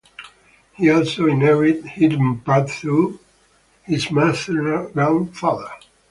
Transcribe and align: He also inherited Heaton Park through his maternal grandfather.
He 0.73 0.89
also 0.89 1.27
inherited 1.27 1.85
Heaton 1.85 2.39
Park 2.39 2.69
through 2.69 3.19
his 3.85 4.09
maternal 4.09 4.89
grandfather. 4.89 5.69